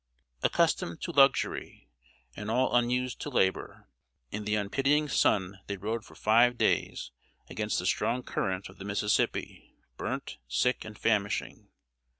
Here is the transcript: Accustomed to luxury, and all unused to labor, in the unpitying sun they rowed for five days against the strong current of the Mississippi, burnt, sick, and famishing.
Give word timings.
Accustomed 0.41 0.99
to 1.01 1.11
luxury, 1.11 1.91
and 2.35 2.49
all 2.49 2.75
unused 2.75 3.21
to 3.21 3.29
labor, 3.29 3.87
in 4.31 4.45
the 4.45 4.55
unpitying 4.55 5.07
sun 5.07 5.59
they 5.67 5.77
rowed 5.77 6.03
for 6.03 6.15
five 6.15 6.57
days 6.57 7.11
against 7.51 7.77
the 7.77 7.85
strong 7.85 8.23
current 8.23 8.67
of 8.67 8.79
the 8.79 8.83
Mississippi, 8.85 9.75
burnt, 9.97 10.39
sick, 10.47 10.83
and 10.85 10.97
famishing. 10.97 11.69